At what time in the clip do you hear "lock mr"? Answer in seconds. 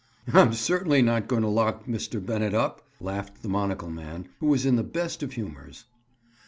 1.47-2.25